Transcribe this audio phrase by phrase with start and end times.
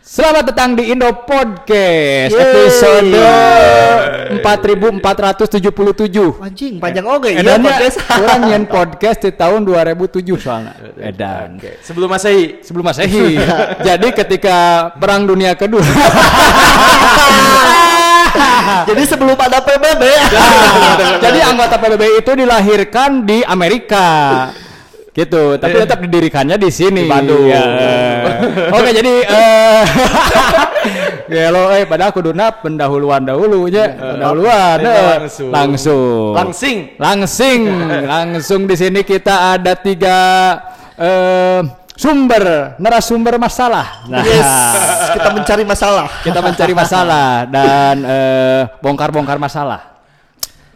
[0.00, 2.40] Selamat datang di Indo Podcast Yeay.
[2.40, 3.12] episode
[4.40, 6.40] 4477.
[6.40, 7.96] Anjing, panjang oke ya Edannya podcast.
[8.24, 10.72] orang nyen podcast di tahun 2007 soalnya.
[10.96, 11.60] Edan.
[11.84, 12.64] Sebelum Masehi.
[12.64, 13.36] Sebelum Masehi.
[13.92, 15.84] Jadi ketika Perang Dunia Kedua.
[18.88, 20.02] Jadi sebelum ada PBB.
[21.20, 24.08] Jadi anggota PBB itu dilahirkan di Amerika.
[25.12, 27.04] Gitu, tapi tetap didirikannya di sini.
[27.04, 27.44] Di Bandung.
[27.44, 27.60] Ya.
[28.80, 29.84] Oke, jadi eh
[31.36, 35.50] ya lo eh pada kuduna pendahuluan dahulunya, pendahuluan Ini eh, langsung.
[35.52, 36.32] langsung.
[36.32, 36.78] Langsing.
[36.96, 37.60] Langsing,
[38.16, 40.16] langsung di sini kita ada tiga
[40.96, 41.60] eh
[41.92, 44.08] sumber narasumber masalah.
[44.08, 44.48] Nah, Yes,
[45.12, 46.08] kita mencari masalah.
[46.24, 49.92] kita mencari masalah dan eh, bongkar-bongkar masalah.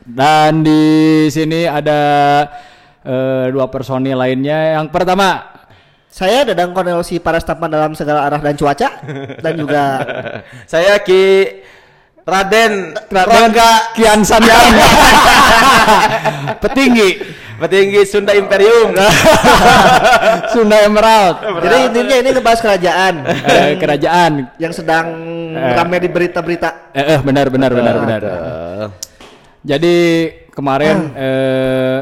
[0.05, 1.98] Dan di sini ada
[3.06, 4.83] eh, dua personil lainnya.
[4.83, 5.55] Yang pertama,
[6.10, 8.88] Saya Dadang Kornel si para stapan dalam segala arah dan cuaca
[9.37, 9.83] dan juga
[10.73, 11.61] Saya Ki
[12.27, 14.75] Raden Raden Rongga Kian Samyang,
[16.64, 17.22] petinggi
[17.61, 18.92] petinggi Sunda Imperium.
[20.52, 23.14] Sunda Emerald, jadi intinya ini ngebahas kerajaan
[23.47, 24.33] eh, kerajaan.
[24.58, 25.06] yang sedang
[25.55, 26.92] ramai di berita-berita.
[26.92, 28.23] Eh, eh, benar, benar, benar, benar.
[29.67, 29.97] Jadi
[30.50, 31.98] kemarin eh,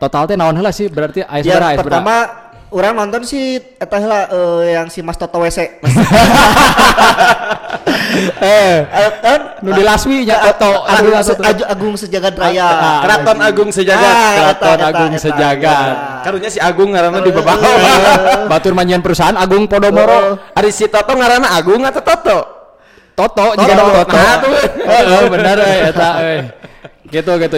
[0.00, 1.78] total teh naon heula sih berarti sabaraha, aya sabaraha?
[1.78, 2.14] pertama
[2.70, 3.40] orang nonton si
[3.76, 5.58] eta heula eh, yang si Mas Toto WC.
[8.40, 11.26] eh Eh, kan nu di Laswi nya Toto Agung, Toto.
[11.26, 12.64] Se- Aju- Agung Sejagat Raya.
[12.64, 14.08] Ah, Keraton Agung Sejagat.
[14.10, 15.94] Ah, Keraton Agung Sejagat.
[16.22, 17.56] Karunya si Agung ngaranna di Eh, bawah.
[18.50, 22.38] Batur manjian perusahaan Agung Podomoro Ari si Toto ngaranna Agung atau Toto?
[23.12, 23.60] Toto Toto.
[23.60, 24.16] jika Toto.
[24.16, 24.38] Nah.
[24.80, 26.38] Heeh, bener eh, eta euy.
[27.10, 27.56] Gitu gitu.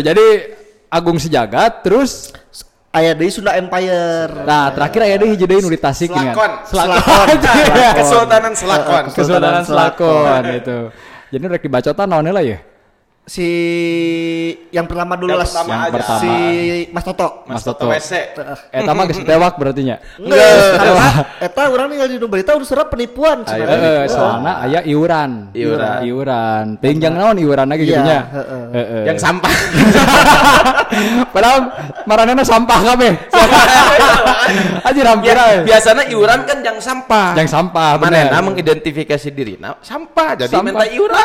[0.92, 2.28] Agung Sejagat terus
[2.92, 4.44] Aya di Sunda Empire.
[4.44, 6.36] nah terakhir aya deui hiji deui nu di Tasik ingat.
[6.36, 6.52] Selakon.
[6.68, 7.26] Selakon.
[8.04, 9.04] Kesultanan Selakon.
[9.16, 10.78] Kesultanan Selakon itu.
[11.32, 12.60] Jadi rek dibacotan naon heula ya?
[13.22, 13.48] Si
[14.74, 15.94] yang pertama dulu lah Yang aja.
[15.94, 16.18] pertama.
[16.18, 16.32] si
[16.90, 17.94] Mas Toto Mas Mas Toto Toto.
[17.94, 18.12] WC.
[18.74, 19.96] Eta mah geus tewak berarti nya.
[20.18, 20.42] enggak
[21.38, 25.54] eta orang tinggal di berita udah serap penipuan sebenarnya Heeh, soalnya aya iuran.
[25.54, 25.98] Iuran.
[26.02, 26.64] Iuran.
[26.82, 28.20] Teuing jang naon iuran lagi gitu Iya, nya.
[28.26, 28.64] heeh.
[28.74, 29.02] Heeh.
[29.06, 29.54] Yang sampah.
[31.34, 31.58] Padahal
[32.04, 33.12] maranana sampah kabeh.
[35.02, 35.56] Hampir Ya, ae.
[35.62, 37.36] biasanya iuran kan yang sampah.
[37.36, 39.54] Yang sampah Mana mengidentifikasi diri.
[39.60, 41.24] Nah, sampah jadi minta iuran.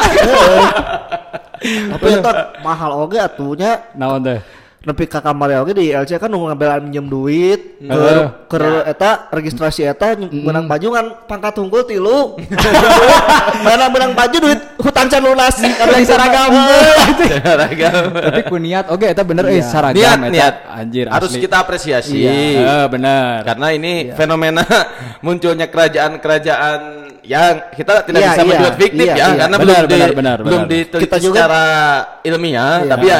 [1.59, 4.39] Tapi eta mahal oge atunya Naon teh?
[4.79, 8.07] nepi ka kamar oge di LC kan nunggu ngambil minjem duit ke
[8.47, 8.57] ke
[8.87, 12.39] eta registrasi eta menang baju kan pangkat unggul tilu
[13.65, 15.59] mana menang baju duit hutang can lunas
[15.91, 16.51] Yang seragam.
[17.43, 18.03] Seragam.
[18.15, 19.65] Tapi ku niat oke eta bener eh Iya.
[19.65, 20.31] saragam niat eta.
[20.31, 21.41] niat Anjir harus asli.
[21.41, 23.43] kita apresiasi Iya, bener.
[23.43, 24.63] karena ini fenomena
[25.19, 29.35] munculnya kerajaan-kerajaan yang kita tidak Iya, bisa iya, menyebut fiktif iya, ya iya.
[29.37, 30.71] karena Benar, belum di, benar, benar, belum benar.
[30.71, 31.63] diteliti Kita juga- secara
[32.23, 32.89] ilmiah Iya.
[32.89, 33.19] tapi ya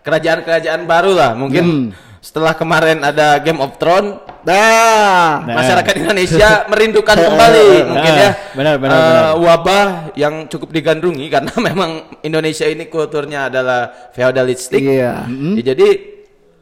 [0.00, 1.86] kerajaan-kerajaan baru lah mungkin Hmm.
[2.18, 5.54] setelah kemarin ada Game of Thrones nah Nah.
[5.54, 9.24] masyarakat Indonesia merindukan kembali mungkin ya Benar, benar, eh, benar.
[9.38, 15.88] wabah yang cukup digandrungi karena memang Indonesia ini kulturnya adalah feodalistik iya Ya, jadi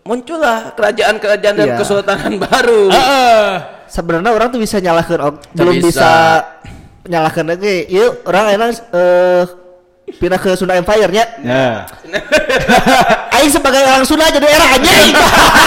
[0.02, 1.76] muncullah kerajaan-kerajaan dan Iya.
[1.76, 2.88] kesultanan baru.
[2.88, 3.48] Heeh.
[3.86, 5.18] sebenarnya orang tuh bisa nyalahkan
[5.50, 5.86] belum bisa.
[5.90, 6.10] bisa,
[7.02, 9.42] nyalahkan lagi yuk orang enak eh
[10.10, 11.86] pindah ke Sunda Empire nya Ya.
[13.34, 15.14] Aing sebagai orang Sunda jadi era anjing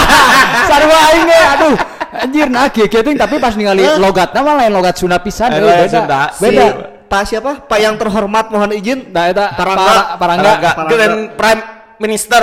[0.68, 1.74] Sarwa aing aduh.
[2.14, 3.96] Anjir nah teh tapi pas ningali Eh.
[3.96, 5.88] logatna mah lain logat Sunda pisan Eh, beda.
[5.88, 6.20] Sunda.
[6.30, 6.66] si Beda.
[7.04, 9.84] Pak siapa Pak yang terhormat mohon izin Nah eta Parangga.
[9.84, 10.52] Para- Parangga.
[10.76, 11.06] Parangga.
[11.34, 11.62] Prime
[11.96, 12.42] Minister.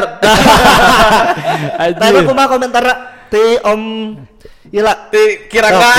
[2.02, 2.84] Tapi kumaha komentar
[3.28, 3.82] ti Om
[4.72, 5.92] Ila Di Kirangga.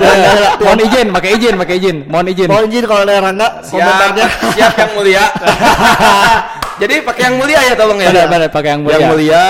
[0.00, 1.96] Ya, Mohon izin, pakai izin, pakai izin.
[2.08, 2.48] Mohon izin.
[2.48, 5.24] mohon izin kalau ada Rangga komentarnya siap yang mulia.
[6.80, 8.08] Jadi pakai yang mulia ya tolong ya.
[8.08, 8.96] Benar, benar, pakai yang mulia.
[8.96, 9.44] Yang mulia,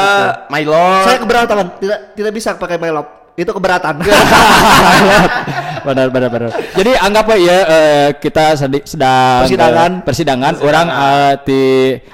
[0.46, 1.04] my lord.
[1.06, 3.06] saya keberatan tidak tidak bisa pakai melop
[3.36, 4.00] itu keberatan
[5.86, 6.50] benar benar benar.
[6.72, 9.90] Jadi anggap ya eh, kita sedi- sedang Persidangan.
[9.92, 11.62] eh, persidangan orang eh, di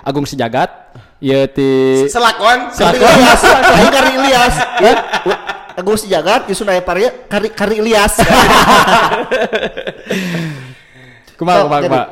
[0.03, 0.69] Agung Sejagat
[1.23, 2.75] ya di Selakon.
[2.75, 4.93] Ilyas Aing Kari Ilyas ya
[5.75, 8.15] Agus Jagat di Sunda Empire Kari Kari Ilyas
[11.37, 12.07] kumaha So, kumaha.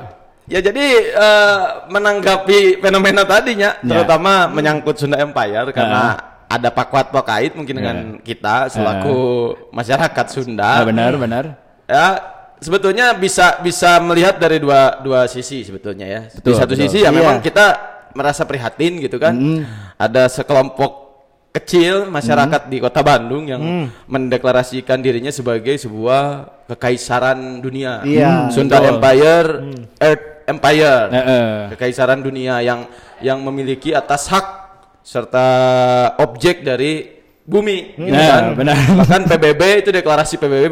[0.50, 0.82] Ya jadi
[1.14, 3.86] eh, menanggapi fenomena tadinya, Ya.
[3.86, 6.18] terutama menyangkut Sunda Empire karena
[6.50, 10.70] ada pakwat pakait mungkin dengan kita selaku masyarakat Ah, Sunda.
[10.82, 11.44] benar benar.
[11.86, 12.06] Ya
[12.58, 16.20] sebetulnya bisa bisa melihat dari dua dua sisi sebetulnya ya.
[16.26, 16.82] Di Betul, satu betul.
[16.90, 17.14] sisi ya Iya.
[17.14, 17.66] memang kita
[18.18, 19.30] merasa prihatin gitu kan.
[19.38, 19.62] Mm.
[19.94, 21.09] Ada sekelompok
[21.50, 23.62] kecil masyarakat di kota Bandung yang
[24.06, 28.06] mendeklarasikan dirinya sebagai sebuah kekaisaran dunia.
[28.06, 28.90] Iya, Sunda betul.
[28.96, 29.48] Empire,
[29.98, 31.02] Earth Empire.
[31.10, 31.50] Heeh.
[31.74, 32.86] Kekaisaran dunia yang
[33.18, 34.46] yang memiliki atas hak
[35.02, 35.46] serta
[36.22, 38.44] objek dari bumi gitu Nah, kan.
[38.54, 38.76] benar.
[39.02, 40.70] Bahkan PBB itu deklarasi PBB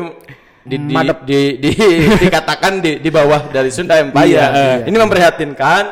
[0.68, 1.18] di, di, Madep.
[1.24, 1.76] di, di-
[2.28, 4.28] dikatakan di, di bawah dari Sunda Empire.
[4.28, 4.74] Iya, iya.
[4.84, 5.82] Ini memprihatinkan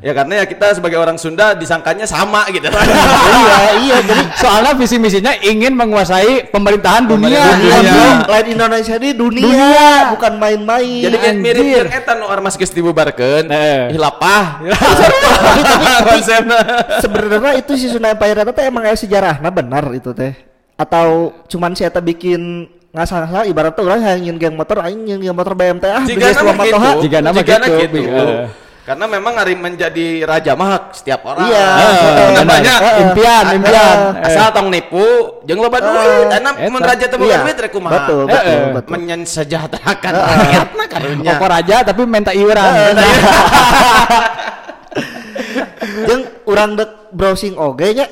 [0.00, 2.70] ya karena ya kita sebagai orang Sunda disangkanya sama gitu.
[3.42, 7.42] iya iya jadi Soalnya visi misinya ingin menguasai pemerintahan dunia.
[7.42, 7.90] Pemerintahan dunia.
[7.90, 9.90] Bandung, lain Indonesia ini dunia, Dunia.
[10.14, 11.84] bukan main-main Jadi kayak mirip Anjir.
[11.90, 13.50] yang eta nu ormas geus dibubarkeun.
[13.50, 13.90] Eh.
[13.92, 14.44] Hilapah.
[17.02, 20.32] sebenarnya itu si Sunda Empire itu teh emang aya sejarahnya benar itu teh
[20.76, 25.30] atau cuman si eta bikin ngasal-ngasal ibarat tuh orang yang ingin geng motor aing ingin
[25.30, 27.00] geng motor BMT ah Jika bigas dua nama gitu.
[27.06, 27.98] Jika nama jika gitu, gitu.
[28.02, 28.50] iya.
[28.80, 31.46] Karena memang hari menjadi raja mah setiap orang.
[31.46, 31.62] Iya.
[31.62, 32.28] Ah, Heeh.
[32.42, 33.02] namanya Heeh.
[33.06, 33.96] impian, impian.
[34.18, 34.26] Heeh.
[34.26, 35.06] asal tong nipu
[35.46, 36.26] jeung loba duit.
[36.34, 37.22] Enak mun raja teh Iya.
[37.22, 37.94] boga duit rek kumaha.
[37.94, 38.66] Betul, Eh, betul, eh.
[38.74, 38.90] betul.
[38.90, 41.30] Menyejahterakan rakyatna karunya.
[41.30, 42.72] Pokok raja tapi minta iuran.
[46.10, 48.06] Jeung urang dek browsing oge nya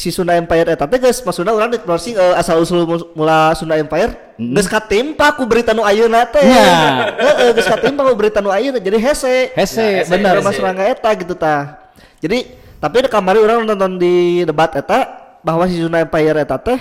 [0.00, 3.76] si Sunda Empire eta teh geus maksudna urang dek browsing eh, asal usul mula Sunda
[3.76, 6.40] Empire geus katimpa ku berita nu ayeuna teh.
[6.40, 6.72] Iya.
[7.20, 9.52] Heeh, geus katimpa ku berita nu ayeuna jadi hese.
[9.52, 10.40] Hese, bener.
[10.40, 10.44] hese.
[10.48, 11.76] Mas Rangga eta gitu ta.
[12.24, 12.48] Jadi
[12.80, 15.04] tapi kamari orang nonton di debat eta
[15.44, 16.80] bahwa si Sunda Empire eta teh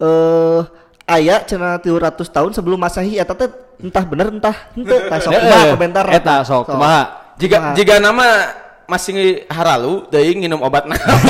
[0.00, 0.60] eh
[1.04, 5.64] aya cenah 300 tahun sebelum Masehi eta teh entah bener entah henteu tah sok kumaha
[5.76, 6.04] komentar.
[6.08, 7.02] Eta sok kumaha.
[7.36, 8.24] Jika jika nama
[8.86, 9.14] masih
[9.46, 10.98] haralu teuing nginum obat naon.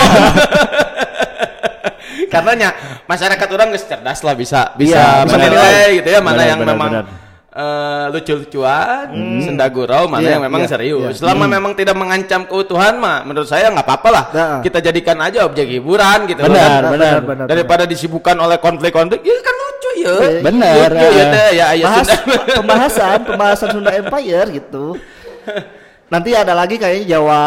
[2.33, 2.73] Karenanya
[3.05, 6.59] masyarakat orang geus cerdas lah bisa bisa Iya, bisa menilai gitu ya mana Benar, yang
[6.61, 7.05] benar, memang benar.
[7.53, 9.07] eh, lucu-lucuan,
[9.39, 11.13] senda gurau, mana Iya, yang memang iya, serius.
[11.13, 11.21] iya.
[11.21, 14.25] Selama memang tidak mengancam keutuhan mah menurut saya nggak apa-apa lah.
[14.33, 14.59] Nah.
[14.61, 16.91] Kita jadikan aja objek hiburan gitu Benar, kan.
[16.97, 17.17] benar.
[17.45, 20.15] Daripada disibukkan oleh konflik-konflik, ya kan lucu ya.
[20.17, 20.89] Iya, Bener.
[20.89, 22.09] Lucu ya teh ya ya Bahas,
[22.57, 24.97] pembahasan pembahasan Sunda Empire gitu.
[26.13, 27.41] Nanti ada lagi kayaknya Jawa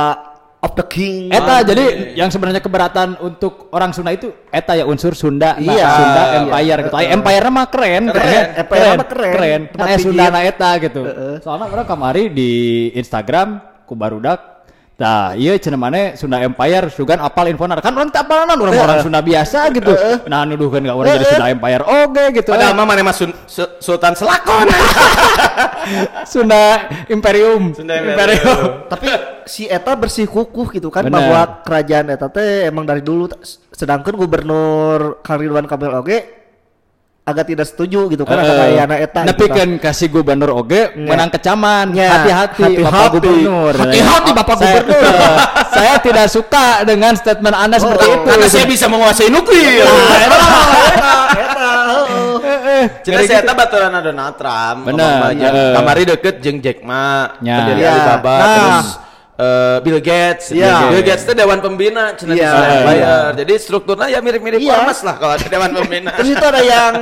[0.57, 1.29] of the King.
[1.29, 5.61] Eta Ah, jadi yang sebenarnya keberatan untuk orang Sunda itu eta ya unsur Sunda, nah,
[5.61, 5.85] Iya.
[5.93, 6.37] Sunda Iya.
[6.41, 6.95] Empire gitu.
[6.97, 8.17] Ay, Empire mah keren, Keren.
[8.17, 9.33] keren, Empire mah keren.
[9.37, 9.61] keren.
[9.69, 11.01] Nah, Sunda na eta gitu.
[11.39, 12.51] Soalnya orang kamari di
[12.91, 14.54] Instagram ku barudak
[14.95, 19.03] Nah, iya cenah mana Sunda Empire sugan apal infona kan orang tak apalanan orang orang
[19.03, 19.91] Sunda biasa gitu.
[20.31, 22.49] Nah, nuduhkeun ka orang jadi Sunda Empire oge gitu.
[22.55, 24.71] Padahal mah mana mah Sun- Su- Sultan Selakon.
[26.31, 27.75] Sunda Imperium.
[27.75, 28.87] Sunda Imperium.
[28.87, 29.07] Tapi
[29.43, 31.19] si Eta bersih kukuh gitu kan Bener.
[31.19, 33.27] bahwa kerajaan Eta teh emang dari dulu
[33.75, 36.44] sedangkan gubernur Ridwan Kamil oge
[37.25, 41.27] agak tidak setuju gitu kan akan ayana Eta Tapi gitu, kan kasih gubernur oge menang
[41.27, 41.89] kecaman.
[41.91, 43.17] Ya, Hati-hati Bapak.
[43.17, 43.73] Gubernur.
[43.73, 45.13] Hati-hati, Bapak Saya- Gubernur.
[45.67, 48.29] saya tidak suka dengan statement Anda seperti itu.
[48.29, 49.89] Karena saya bisa menguasai nuklir.
[49.89, 50.45] Eta,
[51.33, 51.69] Eta,
[52.45, 52.83] heeh.
[53.01, 54.79] Cina saya eta baturan Donald Trump.
[54.85, 55.73] Bener, heeh.
[55.73, 57.57] kamari deket jeung Jack Ma, Ya.
[57.57, 57.89] pendiri Ya.
[57.91, 58.45] Alibaba, Nah.
[58.53, 58.87] terus
[59.35, 60.51] eh, Bill Gates.
[60.51, 60.87] Ya.
[60.87, 62.51] Bill Gates itu dewan pembina Cina Ya.
[62.51, 63.25] bisa bayar.
[63.35, 64.79] Jadi strukturnya ya mirip-mirip Iya.
[64.79, 66.11] ormas lah kalau ada dewan pembina.
[66.13, 66.93] Terus itu ada yang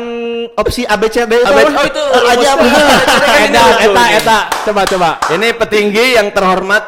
[0.54, 1.62] opsi ABCD itu apa?
[1.72, 2.64] oh itu Eh, aja apa?
[3.40, 4.40] Eta, eta, eta.
[4.64, 5.10] Coba, coba.
[5.30, 6.84] Ini petinggi yang terhormat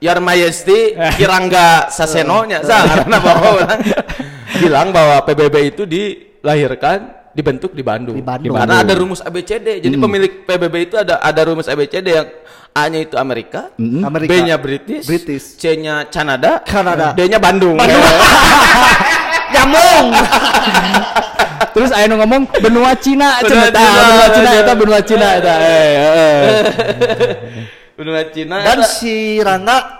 [0.00, 3.68] Your Majesty Kirangga Saseno nya sah karena bahwa
[4.56, 6.98] bilang bahwa PBB itu dilahirkan
[7.30, 8.16] dibentuk di Bandung.
[8.16, 8.56] Di Bandung.
[8.56, 9.84] Karena ada rumus ABCD.
[9.84, 12.28] Jadi pemilik PBB itu ada ada rumus ABCD yang
[12.70, 14.30] A-nya itu Amerika, Amerika.
[14.30, 15.58] B-nya British, British.
[15.58, 17.10] C-nya Kanada, Kanada.
[17.18, 17.74] D-nya Bandung.
[19.54, 20.06] Nyambung.
[21.74, 23.70] Terus nu ngomong benua Cina, Benua.
[23.70, 24.60] Tah, Cina, benua Cina aja.
[24.62, 25.54] eta benua Cina eta.
[25.70, 26.62] Eh, eh.
[27.94, 28.56] Benua Cina.
[28.64, 29.99] Dan si Rangga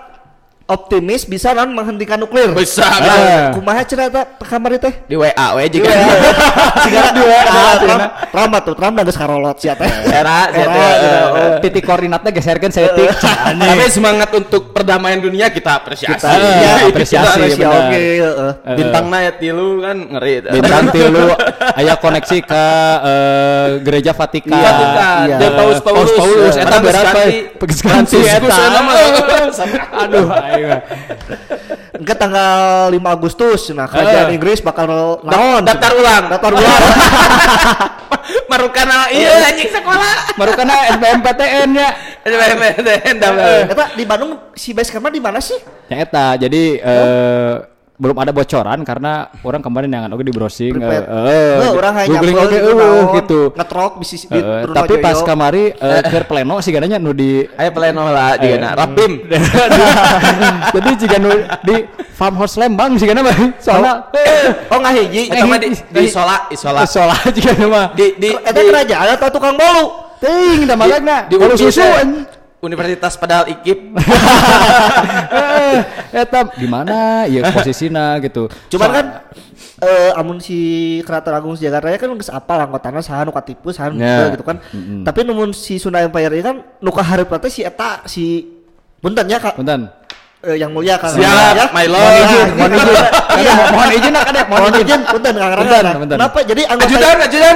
[0.71, 2.55] optimis bisa non menghentikan nuklir.
[2.55, 2.99] bisa Ah.
[3.03, 3.13] bisa.
[3.59, 4.93] Kumaha cenah eta kamar teh?
[5.03, 5.91] di WA we juga.
[6.87, 7.39] Sigara dua.
[7.83, 9.91] Trump, Trump atuh Trump geus karolot sia teh.
[10.07, 11.05] Era, era, gitu.
[11.05, 11.21] era.
[11.27, 13.11] Oh, titik koordinatnya geserkeun setik.
[13.71, 16.23] Tapi semangat untuk perdamaian dunia kita apresiasi.
[16.23, 17.99] Kita apresiasi, oke.
[18.23, 18.51] heeh.
[18.79, 20.33] Bintangna ya tilu kan ngeri.
[20.49, 21.27] Bintang tilu
[21.79, 22.63] aya koneksi ke
[23.03, 24.55] eh, gereja Vatikan.
[24.55, 25.25] Iya, Vatikan.
[25.27, 25.37] Iya.
[25.37, 26.09] Dan Paus Paulus.
[26.11, 27.81] Paus Paulus eta geus we.
[27.81, 28.17] ganti.
[29.91, 30.25] Aduh,
[30.67, 30.81] mah.
[31.97, 34.35] Engke tanggal 5 Agustus nah kerajaan Eh.
[34.37, 34.85] Inggris bakal
[35.23, 35.61] naon?
[35.63, 36.23] Daftar ulang.
[36.29, 36.81] Daftar ulang.
[38.51, 40.37] Marukana iya anjing sekolah.
[40.37, 41.89] Marukana SBMPTN nya.
[43.17, 43.65] Daftar.
[43.71, 45.57] Eta di Bandung si base camp di mana sih?
[45.89, 47.70] Ya eta, jadi eh
[48.01, 51.05] belum ada bocoran karena orang kemarin yang oke di browsing Prepare.
[51.05, 53.41] eh, eh, Heuh, orang hanya googling oke gitu, eueuh, naon, gitu.
[53.53, 55.27] ngetrok bisi di Eh, tapi pas Joyo.
[55.27, 59.11] kamari eh, ke pleno sih katanya nu di Ayo pleno lah Eh, di na rapim.
[60.73, 61.29] jadi jika nu
[61.61, 61.75] di
[62.11, 63.21] farmhouse Lembang sih karena
[63.57, 64.09] soalnya
[64.65, 66.79] oh nggak hiji Eta mah di di- di isola isola.
[66.83, 69.85] soalnya jika mah Di di di- kerajaan atau tukang bolu
[70.17, 71.85] ting da malagna di kalau UNI susu.
[72.61, 73.79] Universitas Padahal Ikip.
[75.31, 75.77] Eh,
[76.13, 79.05] eta di mana ya posisina gitu Cuman So- kan
[79.81, 80.57] eh amun si
[81.01, 84.29] Keraton Agung Sejagat Raya kan geus apal anggotana saha nu katipu saha nu Ya.
[84.29, 84.61] gitu kan.
[85.01, 88.45] Tapi namun si Sunda Empire ini kan nu kaharep teh si eta si
[88.99, 89.57] punten ya Kak.
[89.57, 89.89] Punten.
[90.41, 91.13] Eh, yang mulia Kang.
[91.13, 91.69] Siap, Ya.
[91.69, 92.01] my lord.
[92.01, 92.95] Mohon izin, mohon izin.
[93.37, 95.79] Iya, mohon izin nak ada mohon izin punten Kang Rangga.
[96.01, 96.39] Kenapa?
[96.41, 97.55] Jadi anggota Ajudan, ajudan.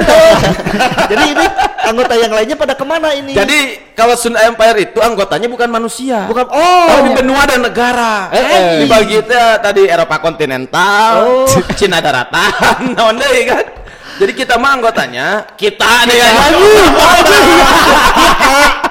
[1.10, 1.46] Jadi ini
[1.82, 3.34] anggota yang lainnya pada ke mana ini?
[3.34, 3.58] Jadi
[3.98, 6.30] kalau Sunda Empire itu anggotanya bukan manusia.
[6.30, 6.86] bukan oh.
[6.86, 8.30] Tapi benua dan negara.
[8.30, 8.62] Eh, eh.
[8.86, 11.42] Dibagi itu tadi Eropa kontinental,
[11.74, 12.54] Cina daratan,
[12.94, 13.66] naon deui kan.
[14.16, 16.32] Jadi kita mah anggotanya, kita deh yang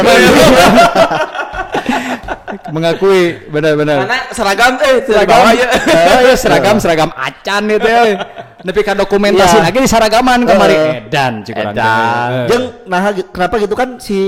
[2.70, 4.06] mengakui benar-benar.
[4.06, 5.38] Karena seragam eh seragam.
[5.38, 5.58] seragam.
[5.58, 5.68] Ya.
[5.70, 8.02] Eh, ya, seragam seragam acan itu ya
[8.60, 9.64] tapi kan dokumentasi Iya.
[9.64, 11.00] lagi di seragaman kemarin Eh.
[11.08, 11.54] edan teh.
[11.56, 12.30] Edan.
[12.50, 13.00] Jeung nah
[13.32, 14.20] kenapa gitu kan si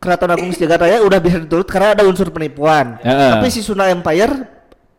[0.00, 2.96] Keraton Agung Sejagat Raya udah bisa diturut karena ada unsur penipuan.
[3.04, 3.30] Heeh.
[3.36, 4.32] Tapi si Sunda Empire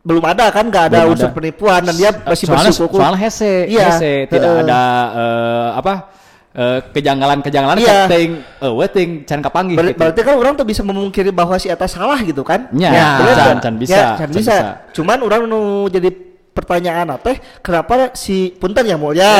[0.01, 1.35] belum ada kan nggak ada Belum unsur ada.
[1.35, 2.95] penipuan dan dia masih soalnya, bersuku.
[2.97, 4.63] soalnya hese, Iya, hese tidak heeh.
[4.65, 4.81] ada
[5.13, 5.93] eh, apa
[6.51, 7.97] eh, kejanggalan-kejanggalan Iya.
[8.05, 9.97] keting eh weting can kapanggih Ber- gitu.
[9.97, 12.69] berarti kan orang tuh bisa memungkiri bahwa si Eta salah gitu kan?
[12.71, 13.57] Ya, bener can- kan?
[13.59, 14.53] can bisa, Ya, can can bisa.
[14.53, 14.67] bisa.
[14.91, 16.09] Cuman orang nu jadi
[16.51, 19.39] pertanyaan teh kenapa si punten yang mulia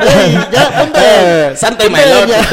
[0.00, 2.28] deui, ya punten Santai my Punten, lord.
[2.32, 2.40] ya.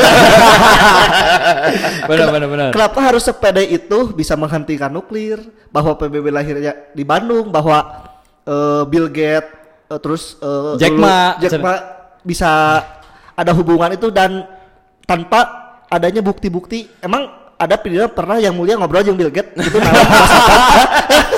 [2.10, 2.70] benar benar benar.
[2.76, 5.40] Kenapa harus sepeda itu bisa menghentikan nuklir?
[5.72, 7.80] Bahwa PBB lahirnya di Bandung, bahwa
[8.44, 9.56] eh, Bill Gates
[9.88, 11.40] eh, terus eh, Jack Ma.
[11.40, 11.74] Jack Ma
[12.28, 12.84] bisa
[13.38, 14.44] ada hubungan itu dan
[15.08, 15.48] tanpa
[15.88, 16.92] adanya bukti-bukti.
[17.00, 19.90] Emang ada video pernah yang mulia ngobrol dengan Bill Gates gitu nah,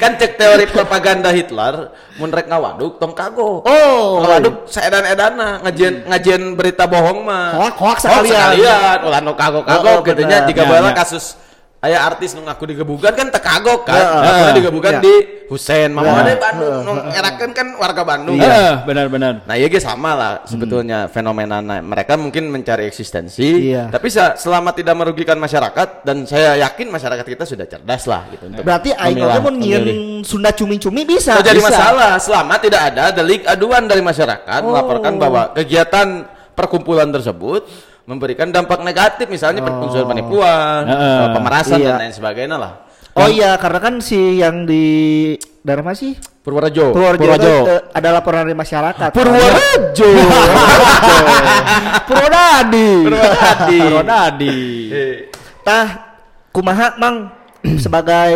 [0.00, 6.42] kan cek teori propaganda Hitler mun rek ngawaduk tong kago Oh, ngawaduk saedan-edana ngajian ngajian
[6.56, 9.04] berita bohong mah hoak Hoak sekalian.
[9.04, 10.48] ulah nu kago-kago Oh, oh, gitu bener.
[10.48, 10.96] jika Ya, baheula ya.
[10.96, 11.36] kasus
[11.80, 14.52] aya artis nu ngaku digebugan kan teu kagok kan Ya, ngaku ya.
[14.52, 15.00] digebugan Ya.
[15.00, 15.14] di
[15.48, 16.12] Husein Ya.
[16.12, 19.32] ada Bandung nu ngerakeun kan warga Bandung Eh, benar benar.
[19.48, 23.88] Nah, iya ge sama lah sebetulnya fenomena nah, mereka mungkin mencari eksistensi, Iya.
[23.88, 28.60] tapi selama tidak merugikan masyarakat dan saya yakin masyarakat kita sudah cerdas lah gitu untuk
[28.60, 29.96] berarti aing ngieun memilih.
[30.20, 31.40] Sunda cumi-cumi bisa.
[31.40, 31.72] Tidak jadi bisa.
[31.72, 37.64] masalah selama tidak ada delik aduan dari masyarakat melaporkan bahwa kegiatan perkumpulan tersebut
[38.04, 41.86] memberikan dampak negatif misalnya per- unsur penipuan, eh, pemerasan Iya.
[41.90, 42.72] dan lain sebagainya lah.
[43.10, 46.14] Oh iya, karena kan si yang di daerah mana sih?
[46.40, 46.94] Purworejo.
[46.94, 47.42] Purworejo, Purworejo.
[47.42, 49.08] itu, eh, ada laporan dari masyarakat.
[49.12, 50.08] Purworejo.
[52.08, 52.88] Purwodadi.
[53.04, 53.78] Purwodadi.
[53.78, 54.56] Purwodadi.
[55.60, 55.86] Tah,
[56.50, 57.28] kumaha mang
[57.84, 58.32] sebagai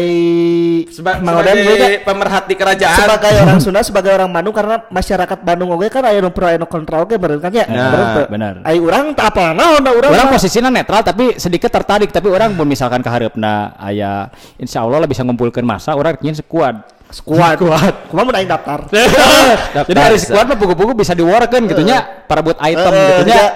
[0.93, 2.97] Seba- Mang Oden, sebagai pemerhati kerajaan.
[2.97, 7.01] sebagai orang Sunda sebagai orang Bandung karena masyarakat Bandung oge kan aya pro aya kontra
[7.01, 7.65] oge bener kan ya?
[7.65, 8.61] Nah, Bener.
[8.63, 10.13] Ai urang teu apa naon da urang.
[10.13, 10.37] Orang mah.
[10.37, 15.09] posisinya netral tapi sedikit tertarik tapi orang pun misalkan ke harapna aya insya Allah lah
[15.09, 17.57] bisa ngumpulkan masa orang ingin sekuat Kuat.
[17.63, 18.11] Kuat.
[18.11, 18.91] Kumaha mun aing daftar?
[19.89, 23.47] jadi sekuat mah buku-buku bisa diwarkan gitunya para buat item gitunya ya.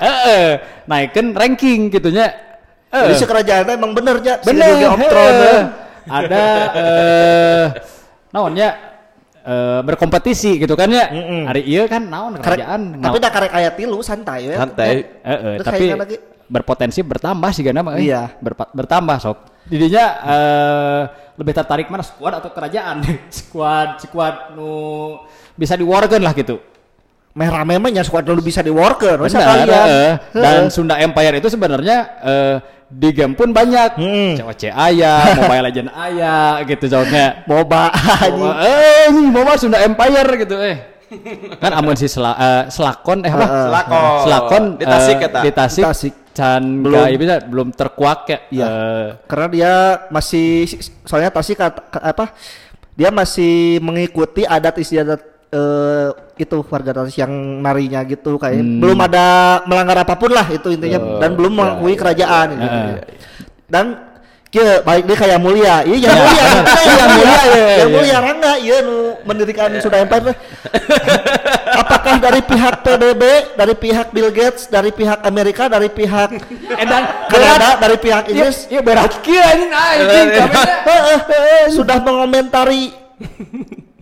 [0.87, 2.33] Naikkan ranking gitunya
[2.89, 4.35] Jadi Eh, si kerajaan emang bener ya.
[4.39, 5.53] si bener Game of Thrones, heeh.
[5.53, 5.65] eh.
[6.09, 7.65] ada eh
[8.29, 8.69] naonnya
[9.43, 11.45] eh, berkompetisi gitu kan ya Mm-mm.
[11.45, 14.55] hari iya kan naon Karek- kerajaan Tapi da karek aya tilu santai we.
[14.55, 14.89] Santai.
[14.89, 16.17] Eh, eh, Terus tapi lagi.
[16.47, 17.93] berpotensi bertambah sih gana mah.
[17.97, 18.09] eh.
[18.09, 18.33] Iya.
[18.39, 19.39] Berpa- bertambah sok.
[19.65, 21.01] Didinya eh,
[21.37, 23.05] lebih tertarik mana squad atau kerajaan?
[23.31, 24.73] squad squad nu
[25.55, 26.57] bisa diwarkan lah gitu.
[27.31, 29.21] Meh rame mah nya squad dulu bisa di worker.
[29.21, 30.13] Masa Benar, eh.
[30.33, 32.57] Dan Sunda Empire itu sebenarnya eh,
[32.89, 34.01] di game pun banyak.
[34.01, 34.33] Hmm.
[34.41, 37.45] COC aya, Mobile Legend aya gitu jawabnya.
[37.45, 38.41] Moba anjing.
[38.41, 40.79] Moba, eh ini Moba Sunda Empire gitu eh.
[41.57, 43.45] kan amun si sela, eh, selakon eh apa?
[43.45, 43.65] Heeh.
[43.65, 44.03] Selakon.
[44.25, 45.41] Selakon Di Tasik eta.
[45.41, 45.85] Di Tasik.
[45.85, 46.15] Di Tasik.
[46.39, 47.03] Can Belum.
[47.03, 48.39] belum bisa belum terkuak ya.
[48.53, 48.67] Iya.
[48.67, 49.73] Eh, Karena dia
[50.09, 50.69] masih
[51.03, 52.31] soalnya Tasik kata- apa?
[52.95, 58.79] Dia masih mengikuti adat istiadat eh, itu warga Tasik yang narinya gitu kayak Hmm.
[58.79, 59.27] belum ada
[59.65, 62.59] melanggar apa pun lah itu intinya Oh, dan belum iya, mengakui iya, kerajaan iya.
[62.61, 62.79] gitu.
[62.79, 62.97] Heeh.
[63.69, 63.87] Dan
[64.49, 65.75] kia baik dia kayak mulia.
[65.85, 66.17] Iya yang Iya.
[66.17, 66.45] mulia.
[66.49, 67.97] Iya, yang mulia, iya, Yang iya.
[67.97, 70.33] mulia Rangga iya nu mendirikan Sunda Empire.
[71.69, 73.23] Apakah dari pihak PBB,
[73.55, 76.33] dari pihak Bill Gates, dari pihak Amerika, dari pihak
[76.75, 80.49] Edan Kanada, dari pihak Iya, Inggris iya berat kieu anjing anjing eh,
[80.89, 82.93] eh, eh, sudah mengomentari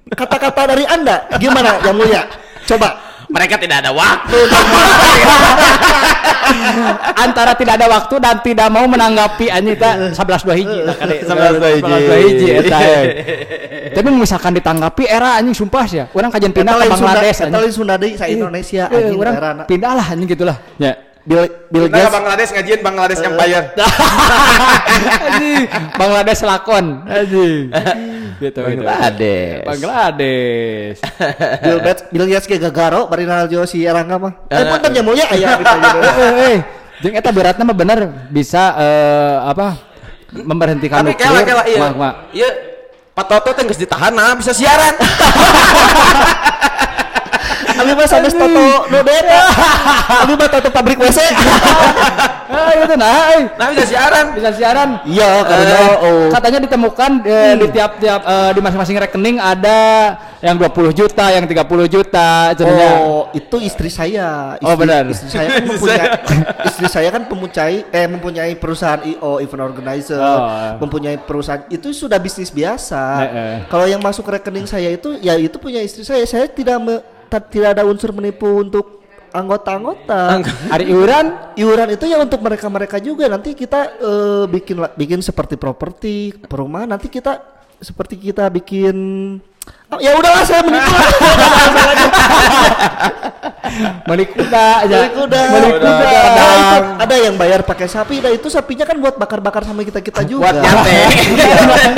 [0.07, 1.27] kata-kata dari Anda.
[1.37, 2.23] Gimana yang mulia?
[2.63, 3.03] Coba.
[3.27, 4.39] Mereka tidak ada waktu.
[7.19, 11.15] antara tidak ada waktu dan tidak mau menanggapi anjing teh 11 dua hiji nah kali
[11.19, 11.91] 11 dua hiji.
[11.91, 13.03] 11 dua hiji eta eh.
[13.99, 17.47] tapi misalkan ditanggapi era anjing sumpah sih ya orang kajian pindah ke Eta Bangladesh eta
[17.51, 19.63] anjing lain Sunda deui sa Indonesia Eh, anjing orang daerahna.
[19.67, 20.93] pindah lah anjing gitulah ya
[21.27, 23.65] Bill Bill Gates Bangladesh ngajian Bangladesh Empire.
[25.27, 25.65] anjing
[25.99, 27.75] Bangladesh lakon anjing
[28.41, 29.65] gitu gitu Bangladesh.
[29.65, 30.99] Bangladesh
[31.65, 34.33] Bill Gates Bill Gates ge gagaro bari naljo si Erangga mah.
[34.53, 35.77] Eh punten ya mulia aya gitu.
[36.53, 36.59] eh
[37.01, 39.77] jeung eta beratna mah bener bisa eh, apa
[40.33, 41.81] memberhentikan Tapi kela kela iya.
[41.81, 42.15] Mak, mak.
[42.33, 42.51] Iya.
[43.17, 44.93] Pak Toto teh geus ditahan nah bisa siaran.
[47.77, 48.99] Abi mah sanes toto nu.
[50.23, 51.21] Abi mah toto pabrik WC.
[52.47, 53.43] ah gitu nah eh.
[53.53, 54.27] Nah bisa siaran.
[54.33, 56.27] bisa siaran Iya karena Eh, oh.
[56.31, 61.65] katanya ditemukan eh, di tiap-tiap eh, di masing-masing rekening ada yang 20 juta, yang 30
[61.91, 62.91] juta, cenanya.
[63.03, 64.55] Oh, itu istri saya.
[64.61, 65.03] Istri, Oh, benar.
[65.09, 66.07] Istri saya kan mempunyai
[66.63, 70.77] istri saya kan mempunyai eh mempunyai perusahaan IO event organizer, Oh.
[70.79, 73.03] mempunyai perusahaan itu sudah bisnis biasa.
[73.19, 73.55] Eh, eh.
[73.67, 76.23] Kalau yang masuk rekening saya itu ya itu punya istri saya.
[76.23, 79.05] Saya tidak me- tidak ada unsur menipu untuk
[79.37, 80.41] anggota-anggota.
[80.73, 81.27] Hari iuran
[81.59, 83.29] Iuran itu ya untuk mereka-mereka juga.
[83.29, 86.89] Nanti kita eh, bikin bikin seperti properti perumahan.
[86.89, 87.43] Nanti kita
[87.77, 88.97] seperti kita bikin
[89.97, 90.95] ya udahlah saya menipu.
[94.07, 94.97] beli kuda aja.
[94.97, 95.41] Beli kuda.
[95.47, 95.91] Beli Kuda.
[95.91, 96.47] Ada,
[97.03, 100.47] ada yang bayar pakai sapi, nah itu sapinya kan buat bakar-bakar sama kita kita juga.
[100.47, 100.97] Buat nyate.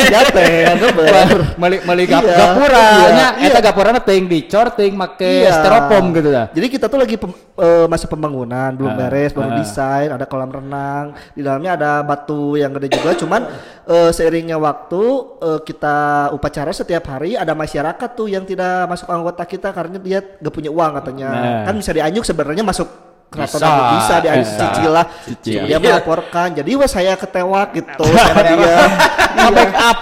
[0.09, 0.47] nyate,
[0.91, 1.39] bener.
[1.57, 3.49] Meli meli gap, Iya, gapura iya, iya.
[3.49, 5.53] eta gapurana teuing dicor teuing make Iya.
[5.55, 6.47] styrofoam gitu dah.
[6.51, 9.57] Jadi kita tuh lagi pem- eh, masa pembangunan, belum Ah, beres, baru ah.
[9.57, 13.13] desain, ada kolam renang, di dalamnya ada batu yang gede juga.
[13.15, 13.43] Cuman
[13.85, 15.03] eh, seiringnya waktu
[15.39, 15.97] eh, kita
[16.33, 17.78] upacara setiap hari ada masyarakat
[18.15, 21.29] tuh yang tidak masuk anggota kita karena dia gak punya uang katanya.
[21.29, 21.63] Nah.
[21.71, 22.89] Kan bisa dianyuk sebenarnya masuk
[23.29, 24.61] keraton Bisa, bisa dianyuk bisa.
[24.65, 25.07] cicil lah.
[25.29, 25.61] Cicil.
[25.69, 26.49] Dia melaporkan.
[26.57, 28.77] Jadi wah saya ketewak gitu sama dia.
[29.39, 29.97] Nge-backup.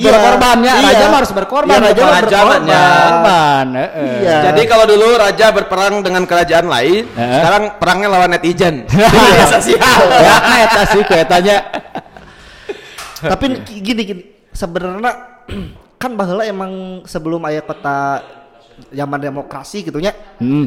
[0.00, 0.10] Iya.
[0.10, 0.88] Berkorban ya, Iya.
[0.88, 1.70] raja harus berkorban.
[1.70, 2.60] Iya, raja Raja berkorban.
[2.64, 4.12] Berkorban, heeh.
[4.24, 4.36] Iya.
[4.50, 7.34] Jadi kalau dulu raja berperang dengan kerajaan lain, Eh.
[7.36, 8.88] sekarang perangnya lawan netizen.
[8.88, 10.00] Media sosial.
[10.10, 11.02] Ya, eta sih
[13.20, 14.22] tapi gini gini
[14.56, 15.12] sebenarnya
[16.00, 16.72] kan bahwa emang
[17.04, 18.24] sebelum ayah kota
[18.88, 20.64] zaman demokrasi gitu nya Hmm.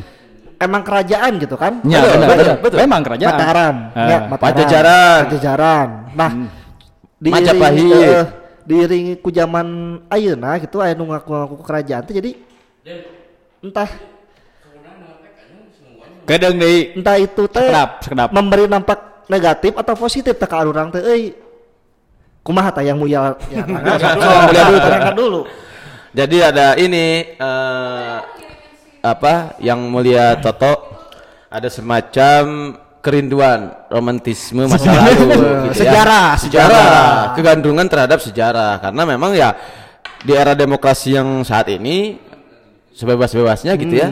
[0.56, 2.58] emang kerajaan gitu kan Ya, Betul, benar, betul, benar.
[2.62, 2.78] betul.
[2.80, 3.34] Memang kerajaan.
[3.34, 4.06] Mataram Ah.
[4.06, 5.22] ya Mataram Pajajaran.
[5.26, 6.32] Pajajaran nah
[7.18, 8.06] diiringi- Majapahit.
[8.14, 8.26] eh,
[8.64, 9.68] diiringi ku zaman
[10.08, 12.32] ayeuna gitu aya nu ngaku-ngaku kerajaan tuh jadi
[13.60, 13.90] entah
[16.24, 16.96] Kadang deui.
[16.96, 18.28] entah itu teh Sekedap, sekedap.
[18.32, 21.36] memberi nampak negatif atau positif teh ka urang teh euy
[22.44, 23.34] kumaha tah yang mulia?
[23.50, 23.64] Ya
[25.18, 25.48] dulu,
[26.14, 28.18] Jadi ada ini eh,
[29.02, 30.94] apa yang mulia Toto
[31.50, 35.74] ada semacam kerinduan romantisme masa lalu gitu ya.
[35.84, 36.88] Sejarah, sejarah.
[37.36, 38.80] Kegandrungan terhadap sejarah.
[38.80, 39.52] Karena memang ya
[40.24, 42.16] di era demokrasi yang saat ini
[42.94, 44.10] sebebas-bebasnya gitu ya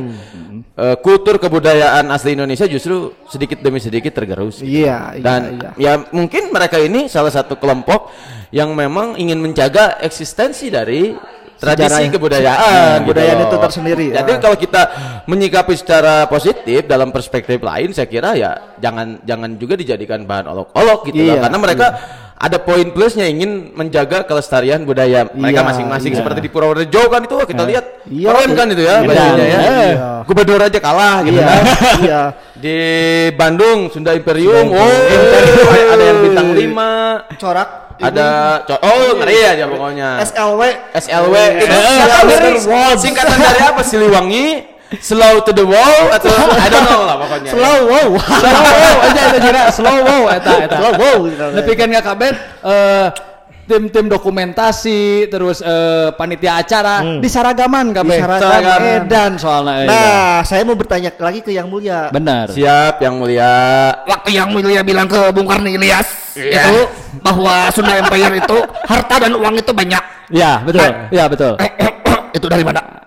[0.73, 5.69] eh, kultur kebudayaan asli Indonesia justru sedikit demi sedikit tergerus Iya, iya, dan iya.
[5.77, 8.09] ya mungkin mereka ini salah satu kelompok
[8.49, 11.13] yang memang ingin menjaga eksistensi dari
[11.55, 12.65] tradisi Sejarah- kebudayaan
[12.97, 13.45] gitu Kebudayaan loh.
[13.45, 14.39] itu tersendiri, Jadi ya.
[14.41, 14.81] kalau kita
[15.23, 21.05] menyikapi secara positif dalam perspektif lain saya kira ya jangan jangan juga dijadikan bahan olok-olok
[21.07, 21.87] gitu loh Iya, karena mereka
[22.41, 26.17] ada poin plusnya ingin menjaga kelestarian budaya mereka Iya, masing-masing iya.
[26.17, 28.27] seperti di Purworejo kan itu kita lihat Iya.
[28.27, 29.59] keren kan itu ya Iya, bajunya ya.
[29.61, 30.09] iya.
[30.25, 31.63] Gubernur aja kalah gitu Iya, kan.
[32.03, 32.21] iya.
[32.61, 32.77] Di
[33.33, 35.67] Bandung Sunda Imperium, Sunda oh Imperium.
[35.93, 37.69] ada yang bintang 5 Corak
[38.01, 38.27] ada
[38.65, 42.51] co- oh ngeri ya dia pokoknya SLW SLW Eh, itu eh, ngeri?
[42.65, 42.97] Walls.
[42.97, 44.45] singkatan dari apa Siliwangi
[44.99, 46.27] slow to the wall atau
[46.59, 47.51] I don't know lah pokoknya.
[47.55, 48.07] Slow wow.
[48.19, 48.95] Slow wow.
[49.07, 50.75] Aja eta jira slow wow eta eta.
[50.75, 51.17] slow wow
[51.55, 52.31] Nepikeun ka kabeh
[52.67, 53.07] eh
[53.61, 58.19] tim-tim dokumentasi terus eh, panitia acara disaragaman kabeh.
[58.19, 59.07] Disaragaman.
[59.07, 62.11] Edan soalnya eh, nah saya mau bertanya lagi ke yang mulia.
[62.11, 62.51] Benar.
[62.51, 63.95] siap yang mulia.
[64.03, 66.79] Waktu yang mulia bilang ke Bung Karni Ilyas itu
[67.23, 68.57] bahwa Sunda Empire itu
[68.91, 70.03] harta dan uang itu banyak.
[70.31, 70.91] Ya, betul.
[71.11, 71.55] Ya, betul.
[72.31, 73.00] itu dari mana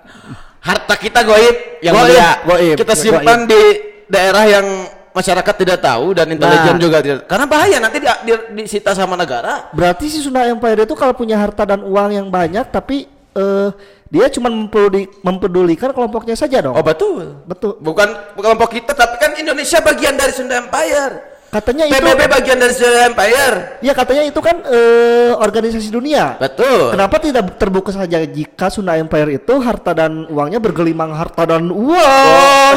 [0.65, 3.03] harta kita goib yang Goib, mulia goib, kita goib.
[3.05, 3.63] simpan di
[4.09, 4.67] daerah yang
[5.13, 6.81] masyarakat tidak tahu dan intelijen Nah.
[6.81, 10.97] juga tidak karena bahaya nanti di, di, disita sama negara berarti si Sunda Empire itu
[10.97, 13.71] kalau punya harta dan uang yang banyak tapi eh
[14.09, 16.79] dia cuma mempeduli- mempedulikan kelompoknya saja dong.
[16.79, 17.43] Oh betul.
[17.51, 17.83] Betul.
[17.83, 21.34] Bukan kelompok kita tapi kan Indonesia bagian dari Sunda Empire.
[21.55, 23.79] Katanya itu PBB bagian dari Sunda Empire.
[23.79, 26.35] Ya katanya itu kan eh, organisasi dunia.
[26.35, 26.91] Betul.
[26.91, 32.75] Kenapa tidak terbuka saja jika Sunda Empire itu harta dan uangnya bergelimang harta dan uang?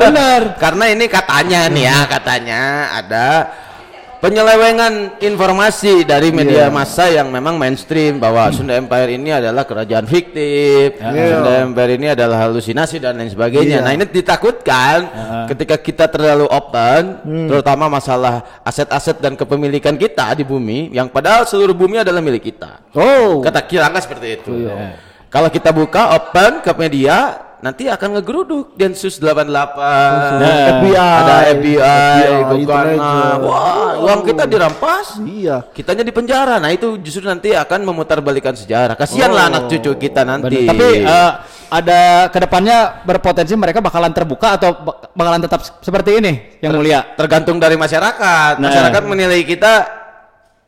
[0.00, 0.40] Benar.
[0.64, 2.60] Karena ini katanya nih ya, katanya
[2.96, 3.26] ada
[4.24, 10.96] penyelewengan informasi dari media massa yang memang mainstream bahwa Sunda Empire ini adalah kerajaan fiktif,
[10.96, 13.84] Sunda Empire ini adalah halusinasi dan lain sebagainya.
[13.84, 13.84] Iya.
[13.84, 14.98] Nah, ini ditakutkan
[15.52, 17.20] ketika kita terlalu open,
[17.52, 22.80] terutama masalah aset-aset dan kepemilikan kita di bumi yang padahal seluruh bumi adalah milik kita.
[22.96, 23.44] Oh.
[23.44, 24.72] Kata Kiranga seperti itu.
[25.28, 29.48] Kalau kita buka open ke media nanti akan ngegeruduk Densus 88.
[30.44, 30.92] FBI.
[31.00, 31.80] Ada FBI,
[32.44, 33.40] FBI, intelijen.
[33.40, 35.16] Wah, uang kita dirampas.
[35.24, 35.64] Iya.
[35.72, 36.60] Kitanya di penjara.
[36.60, 38.92] Nah, itu justru nanti akan memutarbalikan sejarah.
[39.00, 40.68] Kasihanlah anak cucu kita nanti.
[40.68, 40.76] Benar.
[40.76, 41.30] Tapi eh,
[41.72, 47.16] ada ke depannya berpotensi mereka bakalan terbuka atau bak- bakalan tetap seperti ini yang mulia.
[47.16, 48.60] tergantung dari masyarakat.
[48.60, 48.68] Nah.
[48.68, 49.72] Masyarakat menilai kita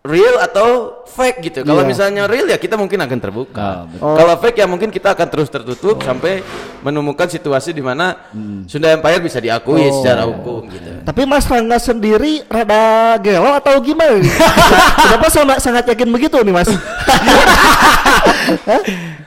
[0.07, 0.69] real atau
[1.07, 1.59] fake gitu.
[1.62, 1.88] Kalau Iya.
[1.88, 3.59] misalnya real ya kita mungkin akan terbuka.
[3.59, 4.05] Nah, betul.
[4.07, 4.14] Oh.
[4.14, 6.40] Kalau fake ya mungkin kita akan terus tertutup sampai
[6.81, 8.16] menemukan situasi di mana
[8.64, 9.95] Sunda Empire bisa diakui Oh.
[9.99, 11.03] secara hukum gitu.
[11.03, 14.23] Tapi Mas Rangga sendiri rada gelo atau gimana?
[15.03, 16.71] Kenapa sangat sangat yakin begitu nih Mas?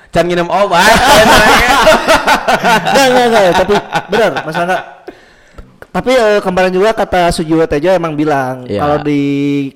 [0.10, 0.90] Can nginum obat.
[2.90, 3.52] Enggak, enggak, enggak ya.
[3.54, 3.74] Tapi
[4.10, 4.78] benar Mas Rangga.
[5.90, 8.78] Tapi eh, kemarin juga kata Sujiwo Tejo emang bilang Iya.
[8.78, 9.22] kalau di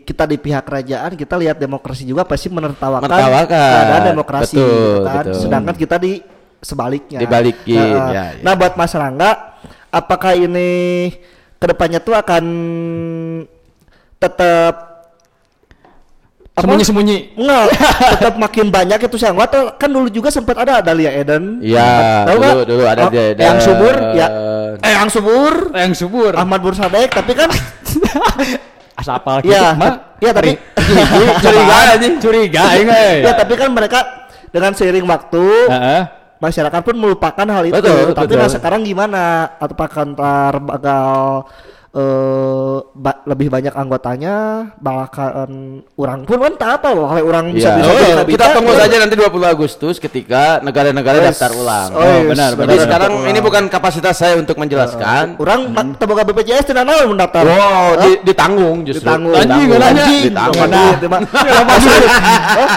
[0.06, 3.50] kita di pihak kerajaan kita lihat demokrasi juga pasti menertawakan Menertawakan.
[3.50, 5.24] keadaan demokrasi Betul, gitu kan.
[5.26, 5.42] betul.
[5.42, 6.12] Sedangkan kita di
[6.62, 7.18] sebaliknya.
[7.18, 8.42] Dibalikin, Nah, ya, ya.
[8.42, 9.32] Nah, buat Mas Rangga,
[9.90, 10.70] apakah ini
[11.58, 12.44] ke depannya tuh akan
[14.18, 14.93] tetap?
[16.54, 17.34] Sembunyi-sembunyi.
[17.34, 17.66] Enggak,
[18.14, 21.58] tetap makin banyak itu sih anggota kan dulu juga sempat ada Dahlia Eden.
[21.58, 22.68] Iya, Tahu dulu nggak?
[22.70, 23.26] dulu ada Oh, dia.
[23.34, 24.28] Yang subur ya.
[24.78, 26.32] Eh, yang subur Yang subur.
[26.38, 27.50] Ahmad Bursadek tapi kan
[29.02, 29.50] Asa apal gitu.
[29.50, 30.14] ya, mah.
[30.22, 30.54] ya tapi
[31.42, 32.14] curiga anjing.
[32.24, 32.64] Curiga
[33.18, 34.00] ya tapi kan mereka
[34.54, 36.02] dengan seiring waktu Heeh.
[36.38, 37.74] masyarakat pun melupakan hal itu.
[37.74, 38.38] Betul, tapi betul.
[38.38, 39.24] nah sekarang gimana?
[39.58, 41.50] Apakah ntar bakal
[41.94, 45.30] eh ba- lebih banyak anggotanya bahkan
[45.94, 47.86] orang pun kan tak apa loh kalau orang bisa Iya.
[47.86, 51.38] bisa Oh, kita tunggu saja nanti 20 Agustus ketika negara-negara Yes.
[51.38, 51.90] daftar ulang.
[51.94, 52.82] Oh, Oh, yes, benar, Jadi benar.
[52.82, 55.38] sekarang ini bukan kapasitas saya untuk menjelaskan.
[55.38, 55.94] orang hmm.
[55.96, 59.06] terbuka BPJS tidak naon mendaftar Wow, di- ditanggung justru.
[59.06, 60.06] ditanggung Anjing, nanya.
[60.10, 60.72] Ditanggung.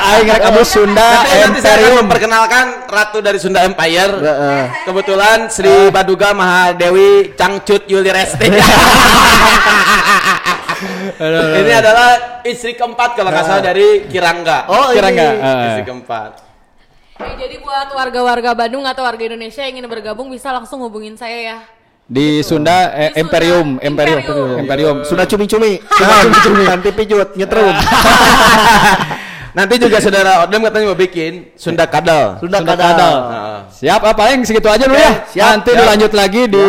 [0.07, 4.12] Aing rek kamu Sunda Nanti, saya akan memperkenalkan ratu dari Sunda Empire.
[4.85, 8.48] Kebetulan Sri Baduga Mahadewi Cangcut Yuli Resti.
[11.57, 12.11] Ini adalah
[12.45, 14.69] istri keempat kalau nggak salah dari Kirangga.
[14.69, 15.16] Oh, Kira ini.
[15.16, 15.33] nggak?
[15.40, 15.66] Heeh.
[15.73, 16.31] Istri keempat.
[17.16, 21.38] Oke, jadi buat warga-warga Bandung atau warga Indonesia yang ingin bergabung bisa langsung hubungin saya
[21.40, 21.59] ya.
[22.07, 23.21] Di Sunda eh, Di Sunda.
[23.25, 24.59] Imperium, Imperium, Imperium.
[24.62, 24.97] Imperium.
[25.03, 27.75] sudah cumi-cumi cumi-cumi nanti pijut nyetrum
[29.57, 32.37] Nanti juga saudara Odem katanya mau bikin Sunda Kadal.
[32.37, 33.14] Sunda Sunda kadal kadal.
[33.16, 33.59] Heeh.
[33.73, 35.25] Siap apa yang segitu aja dulu ya.
[35.27, 35.81] siap, Nanti siap.
[35.81, 36.66] dilanjut lagi di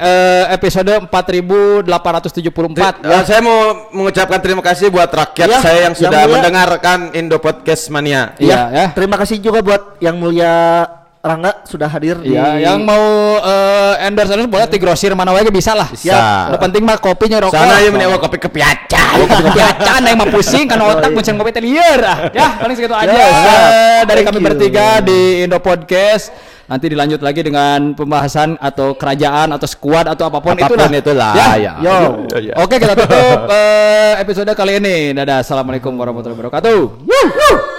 [0.00, 3.60] eh, episode 4874 Ya, saya mau
[3.92, 6.32] mengucapkan terima kasih buat rakyat Ya, saya yang yang sudah mulia.
[6.40, 8.32] mendengarkan Indo Podcast Mania.
[8.40, 8.86] Iya, ya.
[8.96, 10.88] terima kasih juga buat yang mulia
[11.26, 13.02] Rangga sudah hadir di Iya, yang mau
[13.42, 15.90] eh, endorse endorse boleh di grosir mana wae bisa lah.
[15.90, 16.54] Bisa.
[16.54, 17.58] Yang penting mah kopinya rokok.
[17.58, 19.18] Sana ya menewa kopi kepiacan.
[19.18, 22.30] Ayo kopi acan yang mah pusing kan otak muncul kopi teh lieur ah.
[22.30, 23.10] Ya, paling segitu aja.
[23.10, 23.58] Ya, siap.
[23.58, 24.46] Eh, dari kami you.
[24.46, 26.30] bertiga di Indo Podcast.
[26.66, 31.30] Nanti dilanjut lagi dengan pembahasan atau kerajaan atau squad atau apa pun, Apa pun itulah,
[31.34, 31.50] Ya.
[31.54, 31.72] ya.
[31.78, 32.26] Yo.
[32.34, 32.54] Ya, ya.
[32.58, 35.14] Oke, kita tutup eh, episode kali ini.
[35.14, 35.46] Dadah.
[35.46, 36.78] Assalamualaikum warahmatullahi wabarakatuh.
[37.06, 37.75] Wuh, wuh.